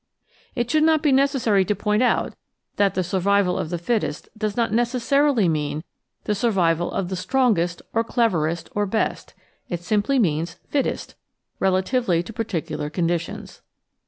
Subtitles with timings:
[0.55, 2.33] It should not be necessary to point out
[2.77, 5.83] that "the survival of the fittest" does not necessarily mean
[6.23, 9.35] the survival of the strongest or cleverest or best;
[9.69, 11.13] it simply means "fittest"
[11.59, 13.61] relatively to particular conditions.